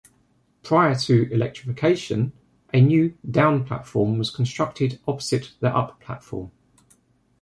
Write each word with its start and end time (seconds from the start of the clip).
Prior 0.63 0.95
to 0.95 1.31
electrification 1.31 2.33
a 2.73 2.81
new 2.81 3.15
down 3.29 3.63
platform 3.65 4.17
was 4.17 4.31
constructed 4.31 4.99
opposite 5.07 5.51
the 5.59 5.69
up 5.77 5.99
platform. 5.99 6.49